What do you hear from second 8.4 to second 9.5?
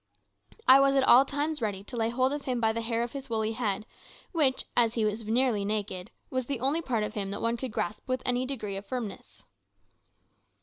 degree of firmness.